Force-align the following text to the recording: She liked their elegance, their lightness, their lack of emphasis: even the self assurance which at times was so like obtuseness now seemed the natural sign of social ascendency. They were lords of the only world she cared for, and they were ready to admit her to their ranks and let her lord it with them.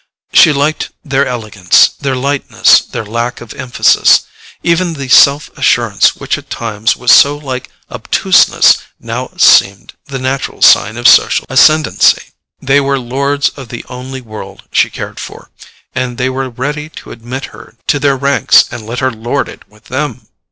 She 0.33 0.51
liked 0.51 0.89
their 1.05 1.27
elegance, 1.27 1.89
their 1.89 2.15
lightness, 2.15 2.79
their 2.81 3.05
lack 3.05 3.39
of 3.39 3.53
emphasis: 3.53 4.23
even 4.63 4.93
the 4.95 5.07
self 5.07 5.55
assurance 5.55 6.15
which 6.15 6.39
at 6.39 6.49
times 6.49 6.95
was 6.97 7.11
so 7.11 7.37
like 7.37 7.69
obtuseness 7.91 8.79
now 8.99 9.29
seemed 9.37 9.93
the 10.05 10.17
natural 10.17 10.63
sign 10.63 10.97
of 10.97 11.07
social 11.07 11.45
ascendency. 11.49 12.29
They 12.59 12.81
were 12.81 12.97
lords 12.97 13.49
of 13.49 13.67
the 13.69 13.85
only 13.89 14.21
world 14.21 14.63
she 14.71 14.89
cared 14.89 15.19
for, 15.19 15.51
and 15.93 16.17
they 16.17 16.31
were 16.31 16.49
ready 16.49 16.89
to 16.97 17.11
admit 17.11 17.45
her 17.53 17.75
to 17.85 17.99
their 17.99 18.17
ranks 18.17 18.65
and 18.71 18.87
let 18.87 19.01
her 19.01 19.11
lord 19.11 19.47
it 19.47 19.69
with 19.69 19.83
them. 19.85 20.25